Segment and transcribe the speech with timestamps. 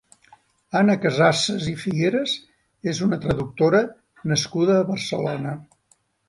[0.77, 2.33] Anna Casassas i Figueras
[2.93, 3.83] és una traductora
[4.33, 5.55] nascuda a Barcelona.